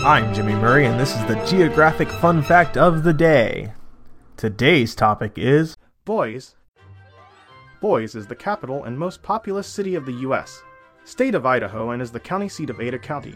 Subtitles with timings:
[0.00, 3.72] I'm Jimmy Murray, and this is the Geographic Fun Fact of the Day.
[4.36, 6.50] Today's topic is Boise.
[7.80, 10.62] Boise is the capital and most populous city of the U.S.,
[11.04, 13.34] state of Idaho, and is the county seat of Ada County.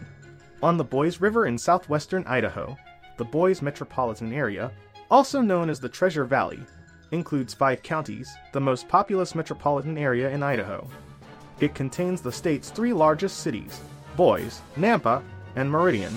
[0.61, 2.77] On the Boise River in southwestern Idaho,
[3.17, 4.71] the Boise metropolitan area,
[5.09, 6.59] also known as the Treasure Valley,
[7.09, 10.87] includes five counties, the most populous metropolitan area in Idaho.
[11.59, 13.81] It contains the state's three largest cities,
[14.15, 15.21] Boise, Nampa,
[15.55, 16.13] and Meridian.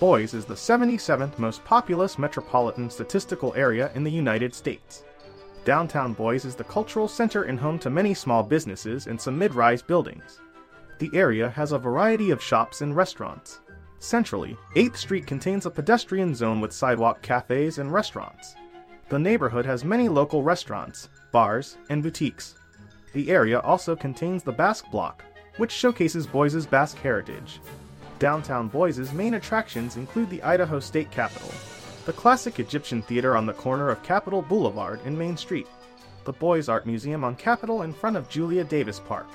[0.00, 5.02] Boise is the 77th most populous metropolitan statistical area in the United States.
[5.64, 9.82] Downtown Boise is the cultural center and home to many small businesses and some mid-rise
[9.82, 10.40] buildings.
[11.00, 13.58] The area has a variety of shops and restaurants.
[13.98, 18.54] Centrally, 8th Street contains a pedestrian zone with sidewalk cafes and restaurants.
[19.08, 22.54] The neighborhood has many local restaurants, bars, and boutiques.
[23.14, 25.24] The area also contains the Basque Block,
[25.56, 27.58] which showcases Boise's Basque heritage.
[28.18, 31.50] Downtown Boise's main attractions include the Idaho State Capitol,
[32.04, 35.66] the classic Egyptian theater on the corner of Capitol Boulevard and Main Street,
[36.24, 39.28] the Boise Art Museum on Capitol in front of Julia Davis Park,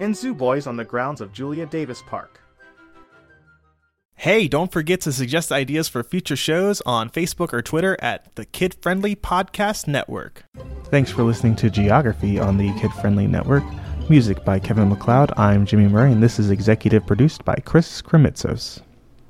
[0.00, 2.40] and Zoo Boise on the grounds of Julia Davis Park.
[4.14, 8.44] Hey, don't forget to suggest ideas for future shows on Facebook or Twitter at the
[8.44, 10.44] Kid Friendly Podcast Network.
[10.84, 13.62] Thanks for listening to Geography on the Kid Friendly Network.
[14.10, 15.32] Music by Kevin MacLeod.
[15.36, 18.80] I'm Jimmy Murray, and this is executive produced by Chris Kremitzos.